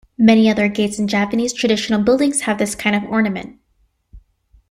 Many 0.17 0.49
other 0.49 0.67
gates 0.67 0.97
in 0.97 1.07
Javanese 1.07 1.53
traditional 1.53 2.01
buildings 2.01 2.41
have 2.41 2.57
this 2.57 2.73
kind 2.73 2.95
of 2.95 3.03
ornament. 3.03 3.59